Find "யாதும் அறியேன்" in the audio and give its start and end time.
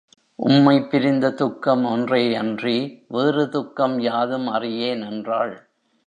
3.99-5.01